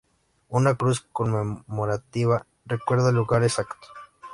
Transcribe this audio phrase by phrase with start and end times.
[0.49, 3.87] Una cruz conmemorativa recuerda el lugar exacto.